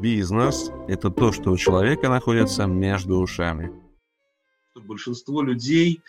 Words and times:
Бизнес– 0.00 0.70
это 0.88 1.10
то, 1.10 1.30
что 1.30 1.50
у 1.50 1.58
человека 1.58 2.08
находится 2.08 2.64
между 2.64 3.18
ушами. 3.18 3.70
Большинство 4.74 5.42
людей, 5.42 6.00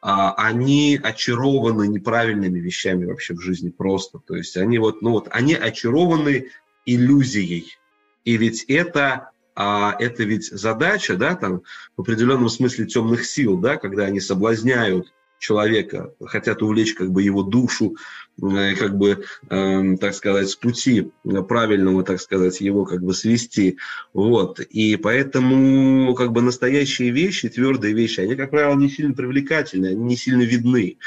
а, 0.00 0.32
они 0.34 1.00
очарованы 1.02 1.88
неправильными 1.88 2.60
вещами 2.60 3.06
вообще 3.06 3.34
в 3.34 3.40
жизни 3.40 3.70
просто. 3.70 4.20
То 4.20 4.36
есть 4.36 4.56
они 4.56 4.78
вот, 4.78 5.02
ну 5.02 5.10
вот, 5.10 5.26
они 5.32 5.54
очарованы 5.54 6.50
иллюзией. 6.86 7.76
И 8.24 8.36
ведь 8.36 8.64
это 8.68 9.30
а 9.56 9.96
это 9.98 10.22
ведь 10.22 10.46
задача, 10.46 11.16
да, 11.16 11.34
там, 11.34 11.62
в 11.96 12.02
определенном 12.02 12.48
смысле 12.48 12.86
темных 12.86 13.26
сил, 13.26 13.58
да, 13.58 13.76
когда 13.76 14.04
они 14.04 14.20
соблазняют 14.20 15.12
человека, 15.40 16.14
хотят 16.20 16.62
увлечь 16.62 16.94
как 16.94 17.10
бы 17.10 17.22
его 17.22 17.42
душу, 17.42 17.96
э, 18.40 18.74
как 18.76 18.96
бы, 18.96 19.24
э, 19.48 19.96
так 19.96 20.14
сказать, 20.14 20.50
с 20.50 20.54
пути 20.54 21.10
правильного, 21.48 22.04
так 22.04 22.20
сказать, 22.20 22.60
его 22.60 22.84
как 22.84 23.02
бы 23.02 23.14
свести. 23.14 23.78
Вот. 24.12 24.60
И 24.60 24.96
поэтому 24.96 26.14
как 26.14 26.32
бы 26.32 26.42
настоящие 26.42 27.10
вещи, 27.10 27.48
твердые 27.48 27.94
вещи, 27.94 28.20
они, 28.20 28.36
как 28.36 28.50
правило, 28.50 28.76
не 28.76 28.90
сильно 28.90 29.14
привлекательны, 29.14 29.86
они 29.86 30.04
не 30.04 30.16
сильно 30.16 30.42
видны. 30.42 30.98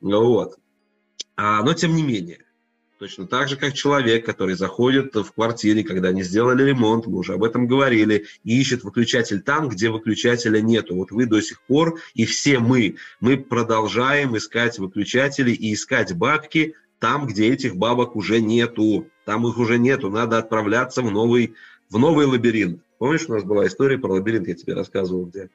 Вот. 0.00 0.56
А, 1.36 1.62
но 1.62 1.74
тем 1.74 1.94
не 1.94 2.02
менее, 2.02 2.38
Точно 3.02 3.26
так 3.26 3.48
же, 3.48 3.56
как 3.56 3.72
человек, 3.72 4.24
который 4.24 4.54
заходит 4.54 5.12
в 5.12 5.32
квартире, 5.32 5.82
когда 5.82 6.10
они 6.10 6.22
сделали 6.22 6.62
ремонт, 6.62 7.08
мы 7.08 7.18
уже 7.18 7.32
об 7.32 7.42
этом 7.42 7.66
говорили, 7.66 8.26
и 8.44 8.60
ищет 8.60 8.84
выключатель 8.84 9.40
там, 9.40 9.68
где 9.68 9.90
выключателя 9.90 10.60
нету. 10.60 10.94
Вот 10.94 11.10
вы 11.10 11.26
до 11.26 11.40
сих 11.40 11.60
пор, 11.62 11.98
и 12.14 12.24
все 12.26 12.60
мы, 12.60 12.94
мы 13.18 13.38
продолжаем 13.38 14.36
искать 14.36 14.78
выключатели 14.78 15.50
и 15.50 15.74
искать 15.74 16.14
бабки 16.14 16.76
там, 17.00 17.26
где 17.26 17.52
этих 17.52 17.74
бабок 17.74 18.14
уже 18.14 18.40
нету. 18.40 19.08
Там 19.24 19.48
их 19.48 19.58
уже 19.58 19.80
нету, 19.80 20.08
надо 20.08 20.38
отправляться 20.38 21.02
в 21.02 21.10
новый, 21.10 21.54
в 21.90 21.98
новый 21.98 22.26
лабиринт. 22.26 22.84
Помнишь, 22.98 23.24
у 23.26 23.32
нас 23.32 23.42
была 23.42 23.66
история 23.66 23.98
про 23.98 24.12
лабиринт, 24.12 24.46
я 24.46 24.54
тебе 24.54 24.74
рассказывал, 24.74 25.26
где 25.26 25.50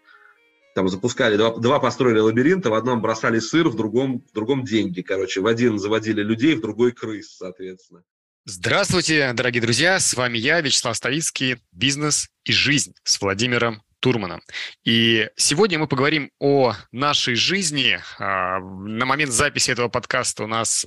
там 0.78 0.90
запускали, 0.90 1.38
два, 1.38 1.58
два 1.58 1.80
построили 1.80 2.20
лабиринта, 2.20 2.70
в 2.70 2.76
одном 2.76 3.02
бросали 3.02 3.40
сыр, 3.40 3.68
в 3.68 3.76
другом, 3.76 4.24
в 4.30 4.32
другом 4.32 4.64
деньги, 4.64 5.02
короче. 5.02 5.42
В 5.42 5.48
один 5.48 5.80
заводили 5.80 6.22
людей, 6.22 6.54
в 6.54 6.62
другой 6.62 6.92
крыс, 6.92 7.36
соответственно. 7.36 8.04
Здравствуйте, 8.46 9.34
дорогие 9.34 9.60
друзья, 9.60 10.00
с 10.00 10.14
вами 10.14 10.38
я, 10.38 10.62
Вячеслав 10.62 10.96
Ставицкий, 10.96 11.58
«Бизнес 11.72 12.30
и 12.46 12.52
жизнь» 12.52 12.94
с 13.04 13.20
Владимиром 13.20 13.82
Турманом. 14.00 14.44
И 14.84 15.28
сегодня 15.36 15.80
мы 15.80 15.88
поговорим 15.88 16.30
о 16.40 16.76
нашей 16.92 17.34
жизни. 17.34 18.00
А, 18.20 18.60
на 18.60 19.08
момент 19.08 19.32
записи 19.32 19.72
этого 19.72 19.90
подкаста 19.90 20.44
у 20.44 20.48
нас 20.48 20.86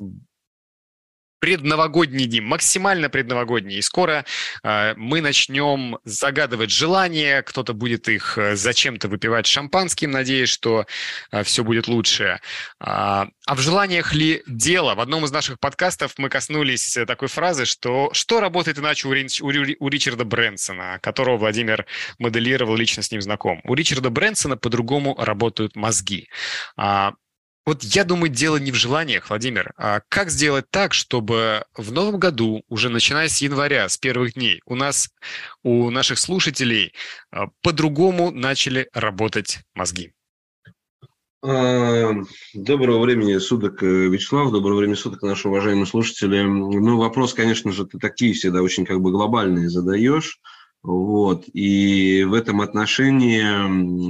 предновогодние 1.41 2.27
дни, 2.27 2.41
максимально 2.41 3.09
предновогодние. 3.09 3.79
И 3.79 3.83
скоро 3.83 4.25
э, 4.63 4.95
мы 4.97 5.21
начнем 5.21 5.99
загадывать 6.05 6.71
желания, 6.71 7.43
кто-то 7.43 7.73
будет 7.73 8.09
их 8.09 8.39
э, 8.39 8.55
зачем-то 8.57 9.09
выпивать 9.09 9.47
шампанским, 9.47 10.11
надеясь, 10.11 10.51
что 10.51 10.87
э, 11.33 11.43
все 11.43 11.65
будет 11.65 11.89
лучше. 11.89 12.41
А, 12.79 13.29
а 13.47 13.55
в 13.55 13.61
желаниях 13.61 14.15
ли 14.15 14.43
дело? 14.47 14.95
В 14.95 15.01
одном 15.01 15.25
из 15.25 15.33
наших 15.33 15.59
подкастов 15.59 16.13
мы 16.19 16.29
коснулись 16.29 16.97
такой 17.07 17.29
фразы, 17.29 17.65
что 17.65 18.11
что 18.13 18.41
работает 18.41 18.79
иначе 18.79 19.09
у, 19.09 19.13
Рин, 19.13 19.29
у, 19.41 19.85
у 19.85 19.89
Ричарда 19.89 20.25
Брэнсона, 20.25 20.99
которого 21.03 21.39
Владимир 21.39 21.87
моделировал, 22.19 22.77
лично 22.77 23.03
с 23.03 23.11
ним 23.11 23.23
знаком. 23.23 23.61
У 23.65 23.75
Ричарда 23.75 24.11
Брэнсона 24.11 24.57
по-другому 24.57 25.17
работают 25.19 25.75
мозги. 25.75 26.29
А, 26.77 27.15
вот 27.71 27.85
я 27.85 28.03
думаю, 28.03 28.31
дело 28.31 28.57
не 28.57 28.73
в 28.73 28.75
желаниях, 28.75 29.31
Владимир. 29.31 29.73
А 29.77 30.01
как 30.09 30.31
сделать 30.31 30.65
так, 30.71 30.93
чтобы 30.93 31.63
в 31.77 31.93
новом 31.93 32.19
году, 32.19 32.65
уже 32.69 32.89
начиная 32.89 33.29
с 33.29 33.41
января, 33.41 33.89
с 33.89 33.97
первых 33.97 34.35
дней, 34.35 34.61
у 34.67 34.75
нас, 34.75 35.09
у 35.63 35.89
наших 35.91 36.19
слушателей 36.19 36.93
а, 37.31 37.47
по-другому 37.63 38.33
начали 38.33 38.89
работать 38.93 39.61
мозги? 39.73 40.13
А, 41.45 42.11
доброго 42.55 42.99
времени 43.05 43.39
суток, 43.39 43.85
э, 43.85 44.09
Вячеслав, 44.09 44.51
доброго 44.51 44.79
времени 44.79 44.97
суток, 44.97 45.23
наши 45.23 45.47
уважаемые 45.47 45.87
слушатели. 45.87 46.43
Ну, 46.43 46.99
вопрос, 46.99 47.35
конечно 47.35 47.71
же, 47.71 47.87
ты 47.87 47.99
такие 47.99 48.33
всегда 48.33 48.63
очень 48.63 48.85
как 48.85 49.01
бы 49.01 49.13
глобальные 49.13 49.69
задаешь. 49.69 50.41
Вот. 50.83 51.45
И 51.53 52.25
в 52.25 52.35
этом 52.35 52.63
отношении, 52.63 53.45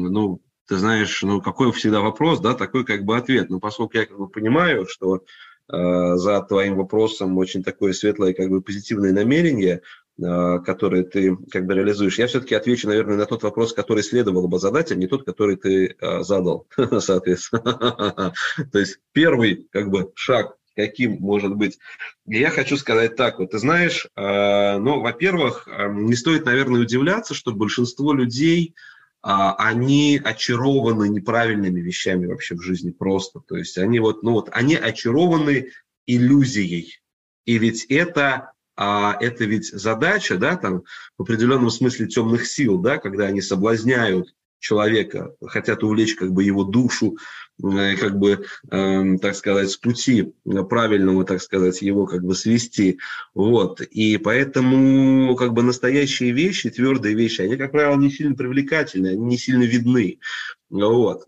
ну, 0.09 0.41
ты 0.70 0.76
знаешь, 0.76 1.20
ну, 1.25 1.42
какой 1.42 1.72
всегда 1.72 2.00
вопрос, 2.00 2.38
да, 2.38 2.54
такой 2.54 2.84
как 2.84 3.04
бы 3.04 3.16
ответ. 3.16 3.50
Но 3.50 3.58
поскольку 3.58 3.98
я 3.98 4.06
как 4.06 4.16
бы 4.16 4.28
понимаю, 4.28 4.86
что 4.86 5.25
э, 5.69 6.14
за 6.14 6.41
твоим 6.42 6.76
вопросом 6.76 7.36
очень 7.38 7.64
такое 7.64 7.92
светлое, 7.92 8.34
как 8.34 8.50
бы 8.50 8.62
позитивное 8.62 9.12
намерение, 9.12 9.82
э, 10.22 10.58
которое 10.64 11.03
ты 11.03 11.36
как 11.50 11.66
бы 11.66 11.75
реализуешь, 11.75 12.20
я 12.20 12.28
все-таки 12.28 12.54
отвечу, 12.54 12.86
наверное, 12.86 13.16
на 13.16 13.26
тот 13.26 13.42
вопрос, 13.42 13.72
который 13.72 14.04
следовало 14.04 14.47
бы 14.47 14.60
задать, 14.60 14.92
а 14.92 14.94
не 14.94 15.08
тот, 15.08 15.25
который 15.25 15.56
ты 15.56 15.97
э, 16.00 16.22
задал, 16.22 16.69
соответственно. 17.00 18.32
То 18.72 18.78
есть 18.78 19.00
первый 19.12 19.66
как 19.72 19.91
бы 19.91 20.12
шаг 20.14 20.56
каким 20.76 21.16
может 21.20 21.56
быть. 21.56 21.78
Я 22.26 22.50
хочу 22.50 22.76
сказать 22.76 23.16
так, 23.16 23.41
вот 23.41 23.50
ты 23.50 23.58
знаешь, 23.58 24.06
э, 24.16 24.78
ну, 24.78 25.00
во-первых, 25.00 25.66
э, 25.66 25.88
не 25.92 26.14
стоит, 26.14 26.44
наверное, 26.47 26.81
удивляться, 26.81 27.34
что 27.34 27.52
большинство 27.52 28.14
людей, 28.14 28.75
они 29.22 30.20
очарованы 30.22 31.08
неправильными 31.08 31.81
вещами 31.81 32.26
вообще 32.26 32.54
в 32.54 32.62
жизни 32.62 32.91
просто. 32.91 33.41
То 33.41 33.56
есть 33.56 33.76
они 33.78 34.00
вот, 34.00 34.22
ну 34.22 34.32
вот, 34.32 34.48
они 34.53 34.76
очарованы 34.76 35.70
иллюзией. 36.06 37.00
И 37.44 37.58
ведь 37.58 37.84
это, 37.86 38.53
а, 38.76 39.16
это 39.20 39.44
ведь 39.44 39.66
задача, 39.66 40.36
да, 40.38 40.56
там, 40.56 40.84
в 41.19 41.22
определенном 41.22 41.70
смысле 41.70 42.06
темных 42.06 42.47
сил, 42.47 42.78
да, 42.78 42.98
когда 42.98 43.26
они 43.26 43.41
соблазняют 43.41 44.34
человека, 44.60 45.34
хотят 45.47 45.82
увлечь 45.82 46.15
как 46.15 46.32
бы 46.32 46.44
его 46.44 46.62
душу, 46.65 47.16
э, 47.62 47.97
как 47.97 48.19
бы, 48.19 48.44
э, 48.71 49.19
так 49.19 49.34
сказать, 49.34 49.71
с 49.71 49.76
пути 49.76 50.32
правильного, 50.69 51.25
так 51.25 51.43
сказать, 51.43 51.82
его 51.82 52.06
как 52.06 52.22
бы 52.22 52.34
свести. 52.34 52.99
Вот. 53.34 53.81
И 53.81 54.19
поэтому 54.19 55.34
как 55.34 55.53
бы 55.53 55.62
настоящие 55.62 56.32
вещи, 56.32 56.70
твердые 56.70 57.15
вещи, 57.16 57.41
они, 57.41 57.56
как 57.56 57.72
правило, 57.72 57.97
не 57.97 58.10
сильно 58.10 58.37
привлекательны, 58.37 59.09
они 59.09 59.25
не 59.25 59.38
сильно 59.38 59.65
видны. 59.65 60.20
Вот. 60.69 61.26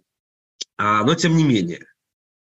А, 0.77 1.05
но 1.05 1.15
тем 1.15 1.37
не 1.37 1.45
менее, 1.45 1.87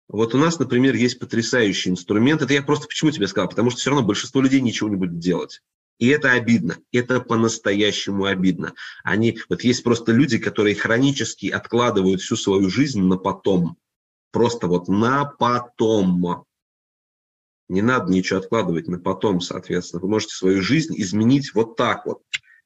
вот 0.10 0.34
у 0.34 0.40
нас, 0.40 0.58
например, 0.58 0.96
есть 0.96 1.20
потрясающий 1.20 1.92
инструмент. 1.92 2.42
Это 2.42 2.54
я 2.54 2.64
просто 2.64 2.88
почему 2.88 3.12
тебе 3.12 3.28
сказал? 3.28 3.48
Потому 3.48 3.70
что 3.70 3.80
все 3.80 3.92
равно 3.92 4.06
большинство 4.06 4.42
людей 4.42 4.60
ничего 4.60 4.90
не 4.90 4.96
будет 4.96 5.20
делать. 5.20 5.62
И 6.00 6.08
это 6.08 6.32
обидно, 6.32 6.78
это 6.94 7.20
по-настоящему 7.20 8.24
обидно. 8.24 8.74
Они, 9.04 9.38
вот 9.50 9.64
есть 9.64 9.84
просто 9.84 10.14
люди, 10.14 10.38
которые 10.38 10.76
хронически 10.76 11.48
откладывают 11.48 12.22
всю 12.22 12.38
свою 12.38 12.70
жизнь 12.70 13.02
на 13.02 13.18
потом. 13.18 13.78
Просто 14.32 14.68
вот 14.68 14.88
на 14.88 15.26
потом. 15.26 16.46
Не 17.68 17.82
надо 17.82 18.12
ничего 18.12 18.40
откладывать 18.40 18.88
на 18.88 18.98
потом, 18.98 19.42
соответственно. 19.42 20.02
Вы 20.02 20.10
можете 20.10 20.36
свою 20.36 20.62
жизнь 20.62 20.94
изменить 20.98 21.54
вот 21.54 21.76
так 21.76 22.06
вот, 22.06 22.22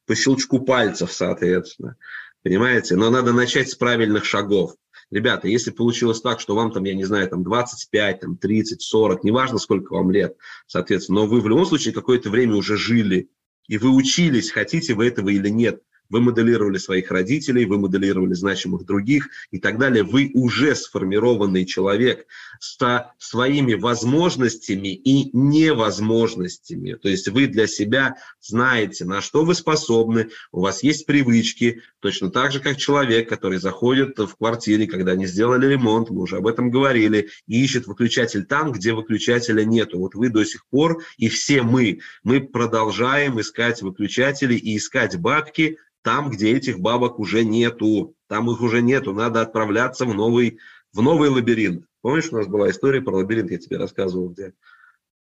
по 0.06 0.16
щелчку 0.16 0.60
пальцев, 0.60 1.12
соответственно. 1.12 1.98
Понимаете? 2.44 2.96
Но 2.96 3.10
надо 3.10 3.34
начать 3.34 3.72
с 3.72 3.76
правильных 3.76 4.26
шагов 4.26 4.76
ребята, 5.14 5.48
если 5.48 5.72
получилось 5.72 6.22
так, 6.22 6.40
что 6.40 6.56
вам 6.56 6.72
там, 6.72 6.84
я 6.84 6.96
не 6.96 7.04
знаю, 7.06 7.30
там 7.30 7.44
25, 7.44 8.20
там 8.20 8.38
30, 8.38 8.82
40, 8.82 9.24
неважно, 9.24 9.60
сколько 9.60 9.94
вам 9.94 10.12
лет, 10.12 10.36
соответственно, 10.68 11.22
но 11.22 11.28
вы 11.28 11.42
в 11.42 11.48
любом 11.48 11.66
случае 11.66 11.94
какое-то 11.94 12.30
время 12.30 12.56
уже 12.56 12.78
жили, 12.78 13.30
и 13.68 13.78
вы 13.78 13.90
учились, 13.90 14.52
хотите 14.52 14.94
вы 14.94 15.08
этого 15.08 15.30
или 15.30 15.50
нет, 15.50 15.82
вы 16.10 16.22
моделировали 16.22 16.78
своих 16.78 17.12
родителей, 17.12 17.66
вы 17.66 17.80
моделировали 17.80 18.34
значимых 18.34 18.86
других 18.86 19.30
и 19.52 19.60
так 19.60 19.78
далее. 19.78 20.04
Вы 20.04 20.32
уже 20.34 20.76
сформированный 20.76 21.66
человек 21.66 22.28
со 22.60 23.14
своими 23.18 23.74
возможностями 23.74 24.94
и 24.94 25.36
невозможностями. 25.36 26.94
То 26.94 27.10
есть 27.10 27.28
вы 27.28 27.48
для 27.48 27.68
себя 27.68 28.16
знаете, 28.42 29.06
на 29.06 29.22
что 29.22 29.44
вы 29.44 29.56
способны, 29.56 30.30
у 30.52 30.62
вас 30.62 30.84
есть 30.84 31.06
привычки, 31.06 31.82
точно 32.00 32.30
так 32.30 32.52
же, 32.52 32.60
как 32.60 32.78
человек, 32.78 33.30
который 33.30 33.58
заходит 33.58 34.18
в 34.18 34.36
квартире, 34.36 34.88
когда 34.88 35.14
они 35.14 35.26
сделали 35.26 35.68
ремонт, 35.68 36.10
мы 36.10 36.22
уже 36.22 36.38
об 36.38 36.48
этом 36.48 36.70
говорили, 36.70 37.30
и 37.48 37.64
ищет 37.64 37.88
выключатель 37.88 38.46
там, 38.46 38.72
где 38.72 38.94
выключателя 38.94 39.64
нету. 39.64 40.00
Вот 40.00 40.16
вы 40.16 40.30
до 40.30 40.44
сих 40.44 40.66
пор, 40.68 41.02
и 41.18 41.30
все 41.30 41.62
мы, 41.62 42.00
мы 42.24 42.42
продолжаем 42.42 43.40
искать 43.40 43.82
выключатели 43.82 44.56
и 44.56 44.78
искать 44.78 45.18
бабки 45.18 45.78
там, 46.04 46.30
где 46.30 46.56
этих 46.56 46.80
бабок 46.80 47.20
уже 47.20 47.44
нету. 47.44 48.16
Там 48.28 48.52
их 48.52 48.62
уже 48.62 48.82
нету, 48.82 49.14
надо 49.14 49.42
отправляться 49.42 50.06
в 50.06 50.14
новый, 50.14 50.60
в 50.92 51.02
новый 51.02 51.30
лабиринт. 51.30 51.86
Помнишь, 52.02 52.30
у 52.32 52.36
нас 52.36 52.48
была 52.48 52.70
история 52.70 53.02
про 53.02 53.16
лабиринт, 53.16 53.52
я 53.52 53.58
тебе 53.58 53.78
рассказывал, 53.78 54.30
где 54.30 54.54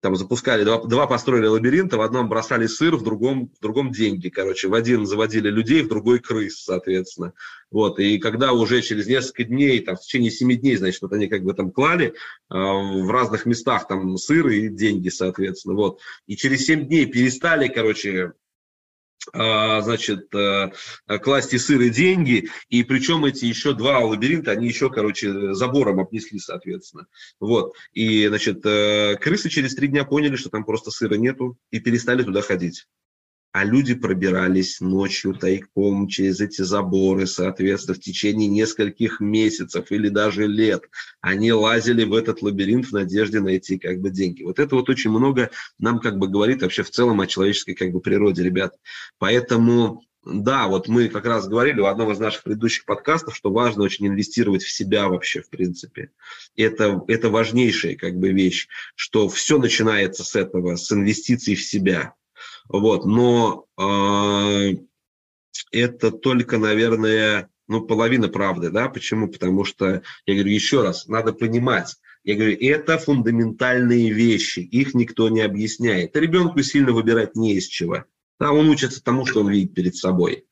там 0.02 0.16
запускали, 0.16 0.64
два, 0.64 0.82
два 0.82 1.06
построили 1.06 1.46
лабиринта, 1.46 1.96
в 1.96 2.00
одном 2.00 2.28
бросали 2.28 2.66
сыр, 2.66 2.96
в 2.96 3.04
другом, 3.04 3.52
в 3.56 3.62
другом 3.62 3.92
деньги, 3.92 4.30
короче, 4.30 4.66
в 4.66 4.74
один 4.74 5.06
заводили 5.06 5.48
людей, 5.48 5.82
в 5.82 5.88
другой 5.88 6.18
крыс, 6.18 6.64
соответственно. 6.64 7.34
Вот, 7.70 8.00
и 8.00 8.18
когда 8.18 8.52
уже 8.52 8.82
через 8.82 9.06
несколько 9.06 9.44
дней, 9.44 9.78
там, 9.80 9.94
в 9.94 10.00
течение 10.00 10.32
семи 10.32 10.56
дней, 10.56 10.76
значит, 10.76 11.02
вот 11.02 11.12
они 11.12 11.28
как 11.28 11.44
бы 11.44 11.54
там 11.54 11.70
клали 11.70 12.06
э, 12.06 12.12
в 12.50 13.10
разных 13.12 13.46
местах 13.46 13.86
там 13.86 14.16
сыр 14.16 14.48
и 14.48 14.68
деньги, 14.68 15.08
соответственно, 15.08 15.76
вот, 15.76 16.00
и 16.26 16.36
через 16.36 16.66
семь 16.66 16.88
дней 16.88 17.06
перестали, 17.06 17.68
короче, 17.68 18.32
значит, 19.32 20.34
э, 20.34 20.72
класть 21.22 21.54
и 21.54 21.58
сыр 21.58 21.80
и 21.80 21.90
деньги, 21.90 22.48
и 22.68 22.82
причем 22.82 23.24
эти 23.24 23.44
еще 23.44 23.74
два 23.74 24.00
лабиринта, 24.00 24.52
они 24.52 24.66
еще, 24.66 24.90
короче, 24.90 25.54
забором 25.54 26.00
обнесли, 26.00 26.38
соответственно. 26.38 27.06
Вот, 27.40 27.74
и, 27.92 28.26
значит, 28.28 28.64
э, 28.64 29.16
крысы 29.20 29.48
через 29.48 29.74
три 29.74 29.88
дня 29.88 30.04
поняли, 30.04 30.36
что 30.36 30.50
там 30.50 30.64
просто 30.64 30.90
сыра 30.90 31.14
нету, 31.14 31.56
и 31.70 31.80
перестали 31.80 32.22
туда 32.22 32.42
ходить 32.42 32.86
а 33.52 33.64
люди 33.64 33.94
пробирались 33.94 34.80
ночью 34.80 35.34
тайком 35.34 36.08
через 36.08 36.40
эти 36.40 36.62
заборы, 36.62 37.26
соответственно, 37.26 37.94
в 37.94 38.00
течение 38.00 38.48
нескольких 38.48 39.20
месяцев 39.20 39.92
или 39.92 40.08
даже 40.08 40.46
лет. 40.46 40.84
Они 41.20 41.52
лазили 41.52 42.04
в 42.04 42.14
этот 42.14 42.40
лабиринт 42.40 42.86
в 42.86 42.92
надежде 42.92 43.40
найти 43.40 43.78
как 43.78 44.00
бы 44.00 44.08
деньги. 44.10 44.42
Вот 44.42 44.58
это 44.58 44.74
вот 44.74 44.88
очень 44.88 45.10
много 45.10 45.50
нам 45.78 45.98
как 45.98 46.18
бы 46.18 46.28
говорит 46.28 46.62
вообще 46.62 46.82
в 46.82 46.90
целом 46.90 47.20
о 47.20 47.26
человеческой 47.26 47.74
как 47.74 47.92
бы 47.92 48.00
природе, 48.00 48.42
ребят. 48.42 48.74
Поэтому 49.18 50.02
да, 50.24 50.68
вот 50.68 50.88
мы 50.88 51.08
как 51.08 51.26
раз 51.26 51.48
говорили 51.48 51.80
в 51.80 51.86
одном 51.86 52.12
из 52.12 52.18
наших 52.20 52.44
предыдущих 52.44 52.84
подкастов, 52.84 53.36
что 53.36 53.50
важно 53.50 53.82
очень 53.82 54.06
инвестировать 54.06 54.62
в 54.62 54.70
себя 54.70 55.08
вообще, 55.08 55.42
в 55.42 55.50
принципе. 55.50 56.10
Это, 56.56 57.02
это 57.08 57.28
важнейшая 57.28 57.96
как 57.96 58.16
бы 58.16 58.30
вещь, 58.30 58.68
что 58.94 59.28
все 59.28 59.58
начинается 59.58 60.24
с 60.24 60.36
этого, 60.36 60.76
с 60.76 60.90
инвестиций 60.92 61.56
в 61.56 61.62
себя. 61.62 62.14
Вот, 62.68 63.04
но 63.04 63.66
э, 63.78 64.76
это 65.70 66.10
только, 66.10 66.58
наверное, 66.58 67.50
ну, 67.68 67.82
половина 67.82 68.28
правды, 68.28 68.70
да, 68.70 68.88
почему? 68.88 69.28
Потому 69.28 69.64
что, 69.64 70.02
я 70.26 70.34
говорю, 70.34 70.50
еще 70.50 70.82
раз, 70.82 71.06
надо 71.06 71.32
понимать, 71.32 71.96
я 72.24 72.36
говорю, 72.36 72.56
это 72.60 72.98
фундаментальные 72.98 74.12
вещи, 74.12 74.60
их 74.60 74.94
никто 74.94 75.28
не 75.28 75.40
объясняет. 75.40 76.16
Ребенку 76.16 76.62
сильно 76.62 76.92
выбирать 76.92 77.34
не 77.34 77.54
из 77.54 77.66
чего. 77.66 78.04
Да, 78.38 78.52
он 78.52 78.68
учится 78.68 79.02
тому, 79.02 79.26
что 79.26 79.40
он 79.40 79.50
видит 79.50 79.74
перед 79.74 79.96
собой. 79.96 80.44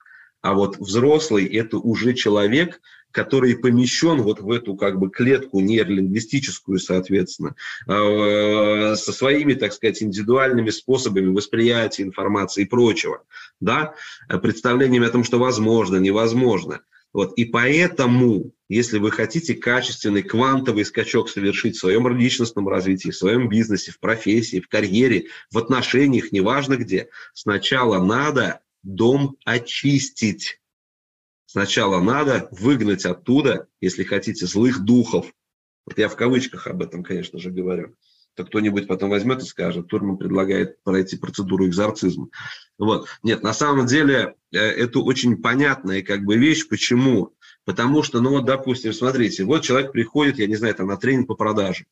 А 0.43 0.55
вот 0.55 0.79
взрослый– 0.79 1.45
это 1.47 1.77
уже 1.77 2.15
человек, 2.15 2.81
который 3.12 3.57
помещен 3.57 4.23
вот 4.23 4.41
в 4.41 4.51
эту 4.51 4.77
как 4.77 4.99
бы 4.99 5.11
клетку 5.11 5.61
нейролингвистическую, 5.61 6.79
соответственно, 6.79 7.55
э, 7.87 8.95
со 8.97 9.12
своими, 9.12 9.55
так 9.55 9.73
сказать, 9.73 10.03
индивидуальными 10.03 10.71
способами 10.71 11.35
восприятия 11.35 12.03
информации 12.03 12.62
и 12.62 12.67
прочего, 12.67 13.23
да, 13.61 13.95
представлениями 14.43 15.07
о 15.07 15.11
том, 15.11 15.25
что 15.25 15.39
возможно, 15.39 15.97
невозможно. 15.97 16.81
Вот. 17.12 17.33
И 17.35 17.45
поэтому, 17.45 18.53
если 18.69 18.99
вы 18.99 19.11
хотите 19.11 19.55
качественный 19.55 20.23
квантовый 20.23 20.85
скачок 20.85 21.29
совершить 21.29 21.77
в 21.77 21.81
своем 21.81 22.07
личностном 22.17 22.69
развитии, 22.69 23.11
в 23.11 23.17
своем 23.17 23.49
бизнесе, 23.49 23.91
в 23.91 23.99
профессии, 23.99 24.61
в 24.61 24.69
карьере, 24.69 25.27
в 25.51 25.59
отношениях, 25.59 26.31
неважно 26.31 26.77
где, 26.77 27.09
сначала 27.35 28.03
надо 28.05 28.61
дом 28.83 29.37
очистить. 29.45 30.60
Сначала 31.50 32.00
надо 32.00 32.47
выгнать 32.52 33.05
оттуда, 33.05 33.67
если 33.81 34.05
хотите, 34.05 34.47
злых 34.47 34.85
духов. 34.85 35.26
Вот 35.85 35.99
я 35.99 36.08
в 36.08 36.14
кавычках 36.14 36.69
об 36.69 36.81
этом, 36.81 37.02
конечно 37.02 37.41
же, 37.41 37.50
говорю. 37.50 37.97
То 38.37 38.44
кто-нибудь 38.44 38.87
потом 38.87 39.11
возьмет 39.11 39.43
и 39.43 39.47
скажет, 39.47 39.88
Турман 39.88 40.17
предлагает 40.17 40.81
пройти 40.85 41.17
процедуру 41.17 41.67
экзорцизма. 41.67 42.29
Вот. 42.79 43.08
Нет, 43.25 43.43
на 43.43 43.52
самом 43.52 43.87
деле 43.87 44.37
э, 44.52 44.58
это 44.58 45.00
очень 45.00 45.43
понятная 45.43 46.02
как 46.02 46.23
бы 46.23 46.37
вещь. 46.37 46.69
Почему? 46.69 47.35
Потому 47.64 48.05
что, 48.05 48.20
ну 48.20 48.31
вот, 48.31 48.44
допустим, 48.44 48.93
смотрите, 48.93 49.43
вот 49.43 49.64
человек 49.64 49.91
приходит, 49.91 50.38
я 50.38 50.47
не 50.47 50.55
знаю, 50.55 50.76
там 50.76 50.87
на 50.87 50.99
тренинг 50.99 51.26
по 51.26 51.35
продаже 51.35 51.87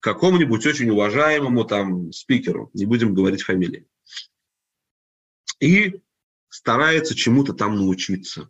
к 0.00 0.02
какому-нибудь 0.02 0.64
очень 0.64 0.88
уважаемому 0.88 1.66
там 1.66 2.10
спикеру, 2.10 2.70
не 2.72 2.86
будем 2.86 3.12
говорить 3.12 3.42
фамилии, 3.42 3.86
и 5.60 6.00
старается 6.48 7.14
чему-то 7.14 7.52
там 7.52 7.76
научиться 7.76 8.48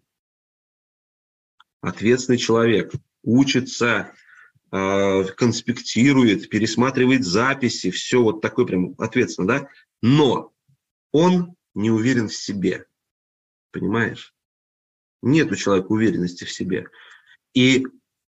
ответственный 1.80 2.38
человек, 2.38 2.92
учится, 3.22 4.12
э, 4.70 5.24
конспектирует, 5.36 6.48
пересматривает 6.48 7.24
записи, 7.24 7.90
все 7.90 8.22
вот 8.22 8.40
такой 8.40 8.66
прям 8.66 8.94
ответственно, 8.98 9.48
да? 9.48 9.68
Но 10.02 10.52
он 11.12 11.54
не 11.74 11.90
уверен 11.90 12.28
в 12.28 12.34
себе, 12.34 12.86
понимаешь? 13.70 14.34
Нет 15.22 15.50
у 15.50 15.56
человека 15.56 15.88
уверенности 15.88 16.44
в 16.44 16.52
себе. 16.52 16.88
И 17.54 17.86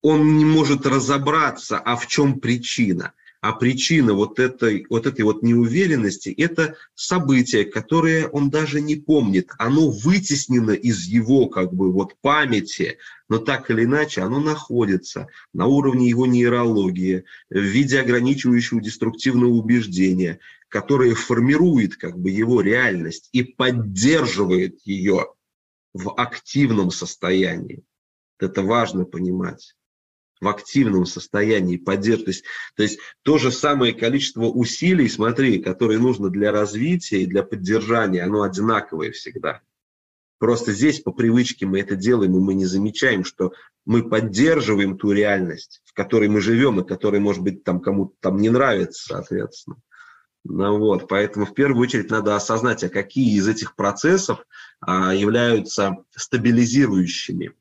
он 0.01 0.37
не 0.37 0.45
может 0.45 0.85
разобраться, 0.85 1.77
а 1.77 1.95
в 1.95 2.07
чем 2.07 2.39
причина. 2.39 3.13
А 3.41 3.53
причина 3.53 4.13
вот 4.13 4.37
этой, 4.37 4.85
вот 4.89 5.05
этой 5.05 5.21
вот 5.21 5.43
неуверенности– 5.43 6.29
это 6.37 6.75
событие, 6.93 7.63
которое 7.63 8.27
он 8.27 8.49
даже 8.49 8.81
не 8.81 8.97
помнит. 8.97 9.51
Оно 9.57 9.89
вытеснено 9.89 10.71
из 10.71 11.05
его 11.05 11.47
как 11.47 11.73
бы 11.73 11.89
вот 11.93 12.15
памяти, 12.19 12.97
но 13.29 13.37
так 13.37 13.71
или 13.71 13.85
иначе 13.85 14.21
оно 14.21 14.41
находится 14.41 15.27
на 15.53 15.67
уровне 15.67 16.09
его 16.09 16.25
нейрологии 16.25 17.23
в 17.49 17.59
виде 17.59 18.01
ограничивающего 18.01 18.81
деструктивного 18.81 19.51
убеждения, 19.51 20.39
которое 20.67 21.15
формирует 21.15 21.95
как 21.95 22.19
бы 22.19 22.31
его 22.31 22.59
реальность 22.59 23.29
и 23.31 23.43
поддерживает 23.43 24.81
ее 24.83 25.27
в 25.93 26.13
активном 26.19 26.91
состоянии. 26.91 27.83
Это 28.37 28.63
важно 28.63 29.05
понимать 29.05 29.75
в 30.41 30.47
активном 30.47 31.05
состоянии 31.05 31.77
поддерживать. 31.77 32.25
То 32.25 32.31
есть, 32.31 32.43
то 32.75 32.83
есть 32.83 32.99
то 33.23 33.37
же 33.37 33.51
самое 33.51 33.93
количество 33.93 34.45
усилий, 34.45 35.09
смотри, 35.09 35.59
которые 35.59 35.99
нужно 35.99 36.29
для 36.29 36.51
развития 36.51 37.23
и 37.23 37.27
для 37.27 37.43
поддержания, 37.43 38.23
оно 38.23 38.43
одинаковое 38.43 39.11
всегда. 39.11 39.61
Просто 40.39 40.71
здесь 40.71 41.01
по 41.01 41.11
привычке 41.11 41.65
мы 41.65 41.81
это 41.81 41.97
делаем, 41.97 42.35
и 42.37 42.39
мы 42.39 42.53
не 42.53 42.65
замечаем, 42.65 43.25
что 43.25 43.51
мы 43.85 44.07
поддерживаем 44.07 44.97
ту 44.97 45.11
реальность, 45.11 45.81
в 45.83 45.93
которой 45.93 46.29
мы 46.29 46.39
живем, 46.39 46.79
и 46.79 46.87
которая, 46.87 47.19
может 47.19 47.43
быть, 47.43 47.65
там 47.65 47.81
кому-то 47.81 48.13
там 48.21 48.37
не 48.37 48.49
нравится, 48.49 49.03
соответственно. 49.05 49.77
Ну, 50.45 50.77
вот, 50.77 51.09
поэтому 51.09 51.45
в 51.45 51.53
первую 51.53 51.81
очередь 51.81 52.09
надо 52.09 52.37
осознать, 52.37 52.83
а 52.85 52.89
какие 52.89 53.37
из 53.37 53.49
этих 53.49 53.75
процессов 53.75 54.45
а, 54.79 55.13
являются 55.13 55.97
стабилизирующими 56.15 57.51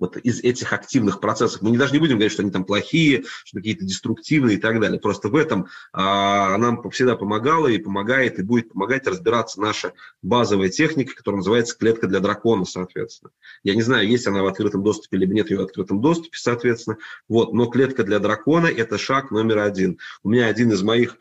вот 0.00 0.16
из 0.16 0.40
этих 0.40 0.72
активных 0.72 1.20
процессов. 1.20 1.62
Мы 1.62 1.70
не, 1.70 1.78
даже 1.78 1.92
не 1.92 2.00
будем 2.00 2.16
говорить, 2.16 2.32
что 2.32 2.42
они 2.42 2.50
там 2.50 2.64
плохие, 2.64 3.24
что 3.44 3.58
какие-то 3.58 3.84
деструктивные 3.84 4.56
и 4.56 4.60
так 4.60 4.80
далее. 4.80 4.98
Просто 4.98 5.28
в 5.28 5.36
этом 5.36 5.66
а, 5.92 6.56
нам 6.58 6.90
всегда 6.90 7.14
помогала 7.14 7.68
и 7.68 7.78
помогает, 7.78 8.38
и 8.38 8.42
будет 8.42 8.72
помогать 8.72 9.06
разбираться 9.06 9.60
наша 9.60 9.92
базовая 10.22 10.70
техника, 10.70 11.14
которая 11.14 11.38
называется 11.38 11.76
клетка 11.78 12.08
для 12.08 12.20
дракона, 12.20 12.64
соответственно. 12.64 13.30
Я 13.62 13.74
не 13.74 13.82
знаю, 13.82 14.08
есть 14.08 14.26
она 14.26 14.42
в 14.42 14.46
открытом 14.46 14.82
доступе 14.82 15.18
или 15.18 15.26
нет 15.26 15.50
ее 15.50 15.58
в 15.58 15.62
открытом 15.62 16.00
доступе, 16.00 16.36
соответственно. 16.36 16.96
Вот, 17.28 17.52
но 17.52 17.66
клетка 17.66 18.02
для 18.02 18.18
дракона– 18.18 18.66
это 18.76 18.96
шаг 18.98 19.30
номер 19.30 19.58
один. 19.58 19.98
У 20.22 20.30
меня 20.30 20.46
один 20.46 20.72
из 20.72 20.82
моих, 20.82 21.16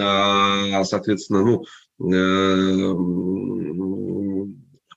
а, 0.00 0.82
соответственно, 0.84 1.42
ну, 1.42 1.64
э, 2.12 2.92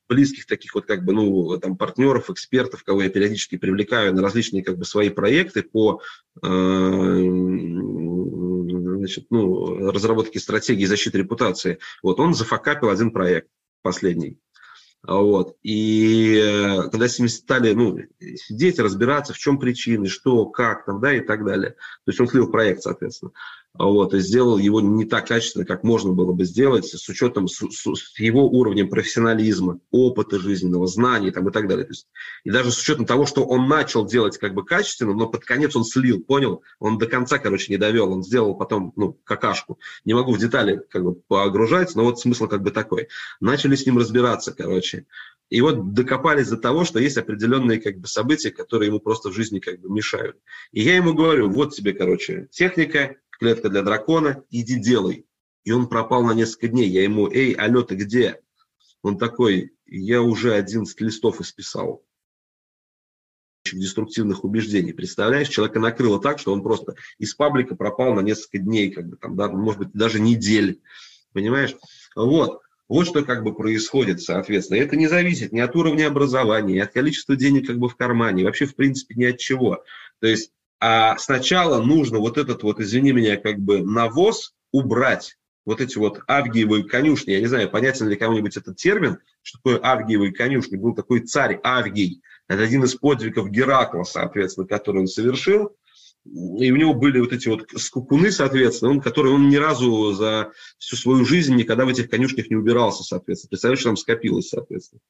близких 0.09 0.45
таких 0.47 0.75
вот 0.75 0.85
как 0.85 1.05
бы, 1.05 1.13
ну, 1.13 1.57
там, 1.59 1.77
партнеров, 1.77 2.29
экспертов, 2.29 2.83
кого 2.83 3.03
я 3.03 3.09
периодически 3.09 3.57
привлекаю 3.57 4.13
на 4.13 4.21
различные 4.21 4.63
как 4.63 4.77
бы 4.77 4.83
свои 4.83 5.09
проекты 5.09 5.61
по 5.61 6.01
э, 6.41 6.47
значит, 8.97 9.27
ну, 9.29 9.91
разработке 9.91 10.39
стратегии 10.39 10.85
защиты 10.85 11.19
репутации. 11.19 11.77
Вот 12.03 12.19
он 12.19 12.33
зафакапил 12.33 12.89
один 12.89 13.11
проект 13.11 13.47
последний. 13.83 14.39
Вот. 15.07 15.55
И 15.63 16.35
э, 16.35 16.89
когда 16.89 17.07
с 17.07 17.19
ними 17.19 17.29
стали 17.29 17.71
ну, 17.73 17.99
сидеть, 18.19 18.79
разбираться, 18.79 19.33
в 19.33 19.37
чем 19.37 19.59
причины, 19.59 20.07
что, 20.07 20.45
как, 20.47 20.85
там, 20.85 20.99
да, 20.99 21.13
и 21.13 21.21
так 21.21 21.45
далее. 21.45 21.71
То 21.71 22.07
есть 22.07 22.19
он 22.19 22.27
слил 22.27 22.51
проект, 22.51 22.81
соответственно 22.81 23.31
вот, 23.85 24.13
и 24.13 24.19
сделал 24.19 24.57
его 24.57 24.81
не 24.81 25.05
так 25.05 25.27
качественно, 25.27 25.63
как 25.63 25.83
можно 25.83 26.11
было 26.11 26.33
бы 26.33 26.43
сделать, 26.43 26.85
с 26.85 27.07
учетом 27.07 27.47
с, 27.47 27.59
с, 27.59 27.95
с 27.95 28.19
его 28.19 28.45
уровнем 28.45 28.89
профессионализма, 28.89 29.79
опыта 29.89 30.37
жизненного, 30.37 30.85
знаний 30.85 31.31
там, 31.31 31.47
и 31.47 31.51
так 31.53 31.69
далее. 31.69 31.85
То 31.85 31.91
есть, 31.91 32.07
и 32.43 32.51
даже 32.51 32.71
с 32.71 32.81
учетом 32.81 33.05
того, 33.05 33.25
что 33.25 33.45
он 33.45 33.69
начал 33.69 34.05
делать 34.05 34.37
как 34.37 34.53
бы 34.53 34.65
качественно, 34.65 35.13
но 35.13 35.27
под 35.27 35.45
конец 35.45 35.77
он 35.77 35.85
слил, 35.85 36.21
понял? 36.21 36.61
Он 36.79 36.97
до 36.97 37.07
конца, 37.07 37.39
короче, 37.39 37.71
не 37.71 37.77
довел, 37.77 38.11
он 38.11 38.21
сделал 38.21 38.53
потом, 38.55 38.91
ну, 38.97 39.17
какашку. 39.23 39.79
Не 40.03 40.13
могу 40.13 40.33
в 40.33 40.39
детали 40.39 40.81
как 40.89 41.03
бы 41.05 41.15
погружать, 41.15 41.95
но 41.95 42.03
вот 42.03 42.19
смысл 42.19 42.47
как 42.47 42.61
бы 42.61 42.71
такой. 42.71 43.07
Начали 43.39 43.75
с 43.75 43.85
ним 43.85 43.97
разбираться, 43.97 44.51
короче. 44.51 45.05
И 45.49 45.61
вот 45.61 45.93
докопались 45.93 46.49
до 46.49 46.57
того, 46.57 46.83
что 46.83 46.99
есть 46.99 47.17
определенные 47.17 47.79
как 47.79 47.97
бы 47.97 48.07
события, 48.07 48.51
которые 48.51 48.89
ему 48.89 48.99
просто 48.99 49.29
в 49.29 49.33
жизни 49.33 49.59
как 49.59 49.79
бы 49.79 49.89
мешают. 49.89 50.37
И 50.71 50.81
я 50.81 50.97
ему 50.97 51.13
говорю, 51.13 51.49
вот 51.49 51.73
тебе, 51.73 51.93
короче, 51.93 52.47
техника, 52.51 53.15
клетка 53.39 53.69
для 53.69 53.81
дракона, 53.81 54.43
иди 54.49 54.75
делай. 54.75 55.25
И 55.63 55.71
он 55.71 55.87
пропал 55.87 56.23
на 56.23 56.33
несколько 56.33 56.67
дней. 56.67 56.89
Я 56.89 57.03
ему, 57.03 57.29
эй, 57.29 57.53
алло, 57.53 57.81
ты 57.81 57.95
где? 57.95 58.41
Он 59.01 59.17
такой, 59.17 59.71
я 59.85 60.21
уже 60.21 60.53
11 60.53 60.99
листов 61.01 61.41
исписал 61.41 62.03
деструктивных 63.71 64.43
убеждений. 64.43 64.93
Представляешь, 64.93 65.49
человека 65.49 65.79
накрыло 65.79 66.19
так, 66.19 66.39
что 66.39 66.53
он 66.53 66.63
просто 66.63 66.95
из 67.17 67.35
паблика 67.35 67.75
пропал 67.75 68.13
на 68.13 68.21
несколько 68.21 68.57
дней, 68.57 68.91
как 68.91 69.07
бы 69.07 69.17
там, 69.17 69.35
да, 69.35 69.47
может 69.47 69.79
быть, 69.79 69.91
даже 69.93 70.19
недель. 70.19 70.81
Понимаешь? 71.33 71.75
Вот. 72.15 72.61
Вот 72.87 73.05
что 73.05 73.23
как 73.23 73.43
бы 73.43 73.53
происходит, 73.53 74.21
соответственно. 74.21 74.79
Это 74.79 74.95
не 74.95 75.07
зависит 75.07 75.51
ни 75.51 75.59
от 75.59 75.75
уровня 75.75 76.07
образования, 76.07 76.73
ни 76.73 76.79
от 76.79 76.91
количества 76.91 77.35
денег 77.35 77.67
как 77.67 77.77
бы 77.77 77.87
в 77.87 77.95
кармане, 77.95 78.45
вообще 78.45 78.65
в 78.65 78.75
принципе 78.75 79.13
ни 79.13 79.25
от 79.25 79.37
чего. 79.37 79.83
То 80.19 80.27
есть 80.27 80.51
а 80.79 81.17
сначала 81.17 81.81
нужно 81.81 82.19
вот 82.19 82.37
этот 82.37 82.63
вот, 82.63 82.79
извини 82.79 83.11
меня, 83.11 83.37
как 83.37 83.59
бы 83.59 83.81
навоз 83.81 84.53
убрать, 84.71 85.37
вот 85.65 85.81
эти 85.81 85.97
вот 85.97 86.21
авгиевые 86.27 86.83
конюшни, 86.83 87.31
я 87.31 87.41
не 87.41 87.47
знаю, 87.47 87.69
понятен 87.69 88.07
ли 88.07 88.15
кому-нибудь 88.15 88.57
этот 88.57 88.77
термин, 88.77 89.19
что 89.41 89.59
такое 89.59 89.79
авгиевые 89.83 90.31
конюшни, 90.31 90.77
был 90.77 90.95
такой 90.95 91.21
царь 91.21 91.59
Авгий, 91.63 92.21
это 92.47 92.63
один 92.63 92.83
из 92.83 92.95
подвигов 92.95 93.49
Геракла, 93.49 94.03
соответственно, 94.03 94.67
который 94.67 95.01
он 95.01 95.07
совершил, 95.07 95.75
и 96.25 96.71
у 96.71 96.75
него 96.75 96.93
были 96.93 97.19
вот 97.19 97.33
эти 97.33 97.47
вот 97.47 97.69
скукуны, 97.77 98.31
соответственно, 98.31 98.91
он, 98.91 99.01
который 99.01 99.31
он 99.31 99.49
ни 99.49 99.55
разу 99.55 100.11
за 100.13 100.51
всю 100.77 100.95
свою 100.95 101.25
жизнь 101.25 101.55
никогда 101.55 101.85
в 101.85 101.89
этих 101.89 102.09
конюшнях 102.09 102.49
не 102.49 102.55
убирался, 102.55 103.03
соответственно. 103.03 103.49
Представляешь, 103.49 103.79
что 103.79 103.89
там 103.89 103.97
скопилось, 103.97 104.49
соответственно. 104.49 105.01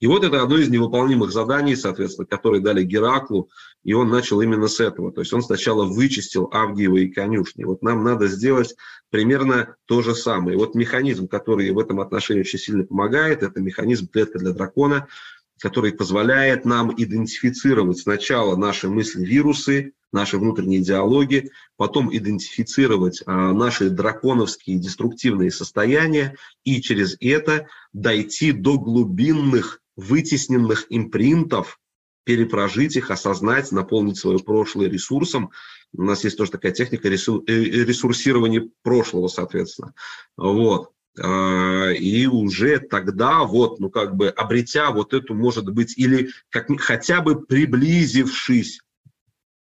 И 0.00 0.06
вот 0.06 0.24
это 0.24 0.42
одно 0.42 0.58
из 0.58 0.68
невыполнимых 0.68 1.32
заданий, 1.32 1.76
соответственно, 1.76 2.26
которые 2.26 2.60
дали 2.60 2.82
Гераклу, 2.82 3.48
и 3.84 3.92
он 3.94 4.08
начал 4.08 4.40
именно 4.40 4.68
с 4.68 4.80
этого. 4.80 5.12
То 5.12 5.20
есть 5.20 5.32
он 5.32 5.42
сначала 5.42 5.84
вычистил 5.84 6.50
Авгиевые 6.52 7.12
конюшни. 7.12 7.64
Вот 7.64 7.82
нам 7.82 8.04
надо 8.04 8.26
сделать 8.28 8.74
примерно 9.10 9.76
то 9.86 10.02
же 10.02 10.14
самое. 10.14 10.56
И 10.56 10.58
вот 10.58 10.74
механизм, 10.74 11.28
который 11.28 11.70
в 11.70 11.78
этом 11.78 12.00
отношении 12.00 12.40
очень 12.40 12.58
сильно 12.58 12.84
помогает, 12.84 13.42
это 13.42 13.60
механизм 13.60 14.08
клетка 14.08 14.38
для 14.38 14.52
дракона– 14.52 15.06
который 15.60 15.92
позволяет 15.92 16.64
нам 16.64 16.92
идентифицировать 16.96 17.98
сначала 17.98 18.56
наши 18.56 18.88
мысли-вирусы, 18.88 19.92
наши 20.12 20.38
внутренние 20.38 20.80
диалоги, 20.80 21.50
потом 21.76 22.14
идентифицировать 22.14 23.22
а, 23.26 23.52
наши 23.52 23.90
драконовские 23.90 24.78
деструктивные 24.78 25.50
состояния 25.50 26.36
и 26.64 26.80
через 26.80 27.16
это 27.20 27.66
дойти 27.92 28.52
до 28.52 28.78
глубинных 28.78 29.80
вытесненных 29.96 30.86
импринтов, 30.88 31.78
перепрожить 32.24 32.96
их, 32.96 33.10
осознать, 33.10 33.70
наполнить 33.70 34.18
свое 34.18 34.38
прошлое 34.38 34.88
ресурсом. 34.88 35.50
У 35.92 36.02
нас 36.02 36.24
есть 36.24 36.36
тоже 36.36 36.50
такая 36.50 36.72
техника 36.72 37.08
э, 37.08 37.12
ресурсирования 37.12 38.70
прошлого, 38.82 39.28
соответственно. 39.28 39.94
Вот. 40.36 40.90
А, 41.20 41.90
и 41.90 42.26
уже 42.26 42.80
тогда 42.80 43.44
вот, 43.44 43.78
ну 43.78 43.88
как 43.88 44.16
бы 44.16 44.30
обретя 44.30 44.90
вот 44.90 45.14
эту, 45.14 45.34
может 45.34 45.66
быть, 45.66 45.96
или 45.96 46.30
как, 46.48 46.68
хотя 46.80 47.20
бы 47.20 47.40
приблизившись 47.40 48.80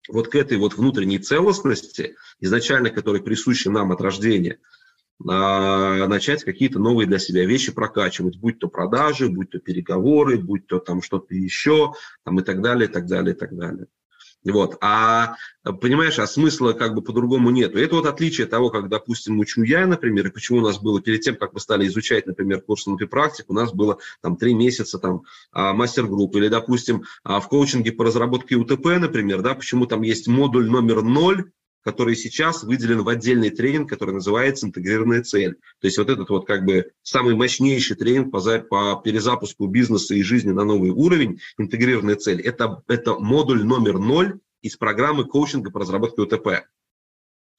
вот 0.08 0.30
к 0.30 0.36
этой 0.36 0.58
вот 0.58 0.76
внутренней 0.76 1.20
целостности, 1.20 2.16
изначально 2.40 2.90
которая 2.90 3.22
присуща 3.22 3.70
нам 3.70 3.92
от 3.92 4.02
рождения, 4.02 4.58
начать 5.20 6.44
какие-то 6.44 6.80
новые 6.80 7.08
для 7.08 7.20
себя 7.20 7.46
вещи 7.46 7.72
прокачивать, 7.72 8.38
будь 8.38 8.60
то 8.60 8.68
продажи, 8.68 9.30
будь 9.30 9.50
то 9.50 9.60
переговоры, 9.60 10.38
будь 10.38 10.68
то 10.68 10.80
там 10.80 11.02
что-то 11.02 11.34
еще, 11.34 11.94
там 12.24 12.40
и 12.40 12.44
так 12.44 12.62
далее, 12.62 12.90
и 12.90 12.92
так 12.92 13.06
далее, 13.06 13.34
и 13.34 13.38
так 13.38 13.56
далее. 13.56 13.88
Вот. 14.52 14.78
А, 14.82 15.36
понимаешь, 15.64 16.20
а 16.20 16.28
смысла 16.28 16.74
как 16.74 16.94
бы 16.94 17.02
по-другому 17.02 17.50
нет. 17.50 17.76
Это 17.76 17.96
вот 17.96 18.06
отличие 18.06 18.46
того, 18.46 18.70
как, 18.70 18.90
допустим, 18.90 19.40
учу 19.40 19.64
я, 19.64 19.88
например, 19.88 20.28
и 20.28 20.32
почему 20.32 20.60
у 20.60 20.62
нас 20.62 20.80
было 20.80 21.02
перед 21.02 21.22
тем, 21.22 21.36
как 21.36 21.54
мы 21.54 21.60
стали 21.60 21.88
изучать, 21.88 22.28
например, 22.28 22.62
курс 22.62 22.86
на 22.86 22.96
практику, 22.96 23.54
у 23.54 23.56
нас 23.56 23.74
было 23.74 23.98
там 24.22 24.38
три 24.38 24.54
месяца 24.54 25.00
там 25.00 25.24
а, 25.52 25.74
мастер-групп. 25.74 26.36
Или, 26.36 26.48
допустим, 26.48 27.04
а, 27.24 27.40
в 27.40 27.48
коучинге 27.50 27.92
по 27.92 28.06
разработке 28.06 28.56
УТП, 28.56 28.86
например, 29.00 29.42
да, 29.42 29.56
почему 29.56 29.88
там 29.88 30.04
есть 30.04 30.28
модуль 30.28 30.70
номер 30.70 31.02
ноль, 31.02 31.52
который 31.86 32.16
сейчас 32.16 32.64
выделен 32.64 33.04
в 33.04 33.10
отдельный 33.10 33.52
тренинг, 33.52 33.88
который 33.88 34.16
называется 34.16 34.66
«Интегрированная 34.66 35.22
цель». 35.22 35.54
То 35.80 35.86
есть 35.86 36.00
вот 36.00 36.10
этот 36.10 36.28
вот 36.30 36.48
как 36.48 36.66
бы 36.66 36.92
самый 37.04 37.36
мощнейший 37.36 37.96
тренинг 37.96 38.32
по, 38.32 38.42
по 38.42 39.00
перезапуску 39.04 39.68
бизнеса 39.68 40.16
и 40.16 40.24
жизни 40.24 40.52
на 40.52 40.64
новый 40.64 40.90
уровень, 40.90 41.40
«Интегрированная 41.60 42.16
цель», 42.16 42.42
это, 42.42 42.82
это 42.88 43.20
модуль 43.20 43.64
номер 43.64 44.00
ноль 44.00 44.40
из 44.64 44.76
программы 44.78 45.26
коучинга 45.26 45.70
по 45.70 45.80
разработке 45.80 46.24
УТП. 46.24 46.66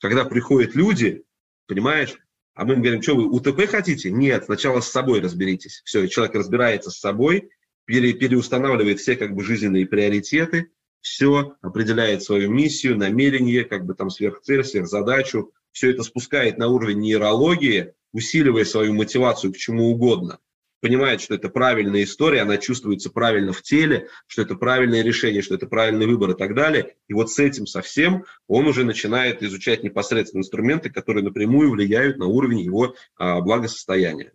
Когда 0.01 0.25
приходят 0.25 0.75
люди, 0.75 1.23
понимаешь, 1.69 2.17
а 2.55 2.65
мы 2.65 2.75
им 2.75 2.83
говорим, 2.83 3.03
что 3.03 3.15
вы 3.15 3.31
УТП 3.31 3.69
хотите? 3.69 4.11
Нет, 4.11 4.47
сначала 4.47 4.81
с 4.81 4.89
собой 4.89 5.21
разберитесь. 5.21 5.83
Все, 5.85 6.09
человек 6.09 6.35
разбирается 6.35 6.91
с 6.91 6.99
собой, 6.99 7.51
пере, 7.85 8.13
переустанавливает 8.13 8.99
все 8.99 9.15
как 9.15 9.37
бы 9.37 9.45
жизненные 9.45 9.87
приоритеты, 9.87 10.73
все, 11.07 11.57
определяет 11.63 12.25
свою 12.25 12.51
миссию, 12.51 12.99
намерение, 12.99 13.65
как 13.65 13.87
бы 13.87 13.95
там 13.95 14.11
сверхцель, 14.11 14.65
сверхзадачу, 14.65 15.53
все 15.71 15.91
это 15.93 16.03
спускает 16.03 16.59
на 16.59 16.67
уровень 16.67 16.99
нейрологии, 16.99 17.95
усиливая 18.13 18.65
свою 18.65 18.93
мотивацию 18.93 19.53
к 19.53 19.57
чему 19.57 19.91
угодно. 19.91 20.41
Понимает, 20.81 21.21
что 21.21 21.35
это 21.35 21.49
правильная 21.49 22.03
история, 22.03 22.43
она 22.43 22.59
чувствуется 22.59 23.11
правильно 23.11 23.53
в 23.53 23.63
теле, 23.63 24.09
что 24.27 24.43
это 24.43 24.57
правильное 24.57 25.03
решение, 25.03 25.43
что 25.43 25.55
это 25.55 25.69
правильный 25.69 26.07
выбор 26.07 26.31
и 26.31 26.37
так 26.37 26.55
далее. 26.55 26.97
И 27.07 27.15
вот 27.15 27.31
с 27.31 27.39
этим 27.39 27.67
совсем 27.67 28.25
он 28.49 28.67
уже 28.67 28.85
начинает 28.85 29.45
изучать 29.45 29.85
непосредственно 29.85 30.41
инструменты, 30.41 30.91
которые 30.91 31.23
напрямую 31.23 31.71
влияют 31.71 32.19
на 32.19 32.27
уровень 32.27 32.61
его 32.61 32.97
а, 33.17 33.41
благосостояния. 33.41 34.33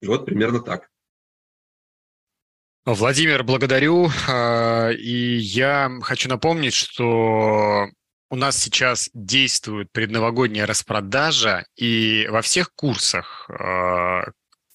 И 0.00 0.06
вот 0.06 0.24
примерно 0.24 0.60
так. 0.60 0.91
Владимир, 2.84 3.44
благодарю. 3.44 4.10
А, 4.28 4.90
и 4.90 5.36
я 5.36 5.88
хочу 6.02 6.28
напомнить, 6.28 6.74
что 6.74 7.86
у 8.28 8.34
нас 8.34 8.56
сейчас 8.56 9.08
действует 9.14 9.92
предновогодняя 9.92 10.66
распродажа, 10.66 11.64
и 11.76 12.26
во 12.28 12.42
всех 12.42 12.74
курсах 12.74 13.48
а, 13.50 14.24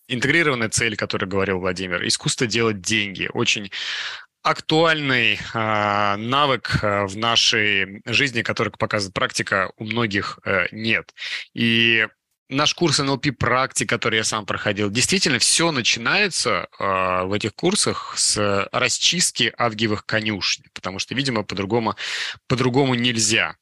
интегрированная 0.07 0.69
цель, 0.69 0.93
о 0.93 0.97
которой 0.97 1.25
говорил 1.25 1.59
Владимир, 1.59 2.07
искусство 2.07 2.47
делать 2.47 2.79
деньги, 2.79 3.29
очень 3.33 3.71
актуальный 4.41 5.33
э, 5.53 6.15
навык 6.15 6.79
в 6.81 7.17
нашей 7.17 8.01
жизни, 8.05 8.43
который, 8.43 8.69
показывает 8.69 9.13
практика, 9.13 9.73
у 9.75 9.83
многих 9.83 10.39
э, 10.45 10.67
нет. 10.71 11.13
И 11.53 12.07
наш 12.49 12.73
курс 12.73 12.99
НЛП 12.99 13.37
практик, 13.37 13.89
который 13.89 14.17
я 14.17 14.23
сам 14.23 14.45
проходил, 14.45 14.89
действительно 14.89 15.39
все 15.39 15.71
начинается 15.71 16.67
э, 16.79 17.23
в 17.25 17.33
этих 17.33 17.53
курсах 17.55 18.13
с 18.17 18.69
расчистки 18.71 19.53
авгиевых 19.57 20.05
конюшен, 20.05 20.65
потому 20.73 20.99
что, 20.99 21.15
видимо, 21.15 21.43
по-другому 21.43 21.95
по-другому 22.47 22.95
нельзя. 22.95 23.55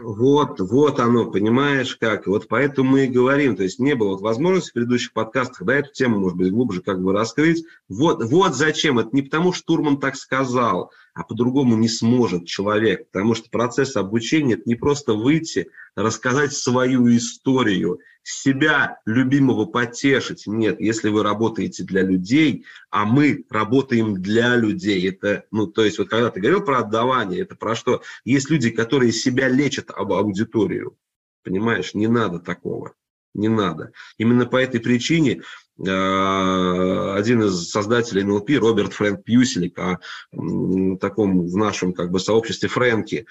Вот, 0.00 0.60
вот 0.60 0.98
оно, 1.00 1.30
понимаешь, 1.30 1.96
как. 1.96 2.26
Вот 2.26 2.48
поэтому 2.48 2.90
мы 2.90 3.04
и 3.04 3.08
говорим. 3.08 3.56
То 3.56 3.64
есть 3.64 3.78
не 3.78 3.94
было 3.94 4.16
возможности 4.16 4.70
в 4.70 4.74
предыдущих 4.74 5.12
подкастах, 5.12 5.66
да, 5.66 5.74
эту 5.74 5.92
тему, 5.92 6.20
может 6.20 6.38
быть, 6.38 6.50
глубже 6.50 6.80
как 6.80 7.02
бы 7.02 7.12
раскрыть. 7.12 7.64
Вот, 7.88 8.22
вот 8.24 8.54
зачем. 8.54 8.98
Это 8.98 9.10
не 9.12 9.22
потому, 9.22 9.52
что 9.52 9.62
Штурман 9.64 9.98
так 9.98 10.16
сказал, 10.16 10.90
а 11.14 11.22
по-другому 11.22 11.76
не 11.76 11.88
сможет 11.88 12.46
человек. 12.46 13.06
Потому 13.10 13.34
что 13.34 13.48
процесс 13.48 13.96
обучения– 13.96 14.54
это 14.54 14.64
не 14.66 14.74
просто 14.74 15.14
выйти, 15.14 15.68
рассказать 15.96 16.52
свою 16.52 17.08
историю– 17.16 18.00
себя 18.24 19.00
любимого 19.04 19.66
потешить. 19.66 20.46
Нет, 20.46 20.80
если 20.80 21.10
вы 21.10 21.22
работаете 21.22 21.84
для 21.84 22.02
людей, 22.02 22.64
а 22.90 23.04
мы 23.04 23.44
работаем 23.50 24.20
для 24.20 24.56
людей. 24.56 25.08
Это, 25.08 25.44
ну, 25.50 25.66
то 25.66 25.84
есть, 25.84 25.98
вот 25.98 26.08
когда 26.08 26.30
ты 26.30 26.40
говорил 26.40 26.62
про 26.62 26.78
отдавание, 26.78 27.42
это 27.42 27.54
про 27.54 27.76
что? 27.76 28.02
Есть 28.24 28.50
люди, 28.50 28.70
которые 28.70 29.12
себя 29.12 29.48
лечат 29.48 29.90
об 29.90 30.12
аудиторию. 30.12 30.96
Понимаешь, 31.44 31.94
не 31.94 32.08
надо 32.08 32.38
такого. 32.38 32.94
Не 33.34 33.48
надо. 33.48 33.92
Именно 34.16 34.46
по 34.46 34.56
этой 34.56 34.80
причине 34.80 35.42
э, 35.78 37.14
один 37.16 37.42
из 37.42 37.70
создателей 37.70 38.22
НЛП, 38.22 38.50
Роберт 38.58 38.92
Фрэнк 38.92 39.24
Пьюселик, 39.24 39.78
о 39.78 39.98
таком 41.00 41.46
в 41.46 41.56
нашем 41.56 41.92
как 41.92 42.10
бы 42.10 42.20
сообществе 42.20 42.68
Фрэнки, 42.68 43.26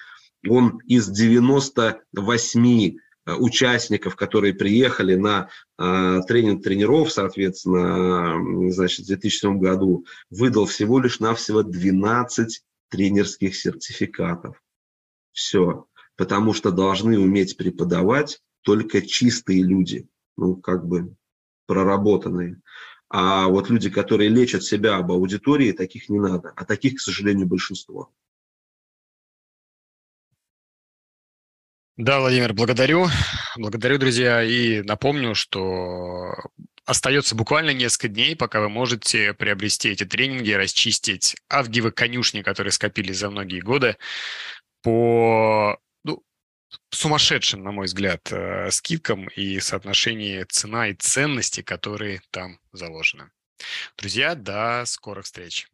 он 0.46 0.78
из 0.86 1.08
98 1.08 2.98
Э, 3.26 3.34
участников, 3.34 4.16
которые 4.16 4.52
приехали 4.54 5.14
на 5.14 5.48
э, 5.78 6.20
тренинг 6.28 6.62
тренеров, 6.62 7.10
соответственно, 7.10 8.70
значит, 8.70 9.06
в 9.06 9.08
2007 9.08 9.58
году, 9.58 10.04
выдал 10.30 10.66
всего 10.66 11.00
лишь 11.00 11.20
навсего 11.20 11.62
12 11.62 12.62
тренерских 12.90 13.56
сертификатов. 13.56 14.62
Все. 15.32 15.86
Потому 16.16 16.52
что 16.52 16.70
должны 16.70 17.18
уметь 17.18 17.56
преподавать 17.56 18.40
только 18.64 19.02
чистые 19.02 19.62
люди, 19.62 20.08
ну, 20.36 20.56
как 20.56 20.86
бы 20.86 21.14
проработанные. 21.66 22.60
А 23.08 23.46
вот 23.46 23.70
люди, 23.70 23.90
которые 23.90 24.30
лечат 24.30 24.64
себя 24.64 24.96
об 24.96 25.12
аудитории, 25.12 25.72
таких 25.72 26.08
не 26.08 26.18
надо. 26.18 26.52
А 26.56 26.64
таких, 26.64 26.96
к 26.96 27.00
сожалению, 27.00 27.46
большинство. 27.46 28.10
Да, 31.96 32.18
Владимир, 32.18 32.54
благодарю. 32.54 33.06
Благодарю, 33.56 33.98
друзья. 33.98 34.42
И 34.42 34.82
напомню, 34.82 35.34
что 35.34 36.34
остается 36.86 37.36
буквально 37.36 37.70
несколько 37.70 38.08
дней, 38.08 38.34
пока 38.34 38.60
вы 38.60 38.68
можете 38.68 39.32
приобрести 39.34 39.90
эти 39.90 40.04
тренинги, 40.04 40.50
расчистить 40.50 41.36
авгиевы 41.48 41.92
конюшни, 41.92 42.42
которые 42.42 42.72
скопились 42.72 43.18
за 43.18 43.30
многие 43.30 43.60
годы, 43.60 43.96
по 44.82 45.78
сумасшедшим, 46.90 47.62
на 47.62 47.72
мой 47.72 47.86
взгляд, 47.86 48.32
э, 48.32 48.70
скидкам 48.70 49.28
и 49.28 49.60
соотношении 49.60 50.42
цена 50.44 50.88
и 50.88 50.94
ценности, 50.94 51.62
которые 51.62 52.20
там 52.30 52.58
заложены. 52.72 53.30
Друзья, 53.96 54.34
до 54.34 54.84
скорых 54.86 55.24
встреч. 55.24 55.68